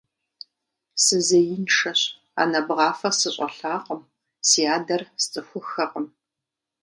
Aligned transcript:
Сызеиншэщ, 1.03 2.01
анэ 2.41 2.59
бгъафэ 2.67 3.09
сыщӀэлъакъым, 3.17 4.01
си 4.47 4.61
адэр 4.75 5.01
сцӀыхуххэкъым. 5.21 6.07